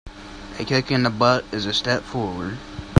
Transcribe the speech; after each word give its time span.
A 0.57 0.65
kick 0.65 0.89
in 0.89 1.03
the 1.03 1.11
butt 1.11 1.45
is 1.53 1.67
a 1.67 1.73
step 1.75 2.01
forward. 2.01 2.57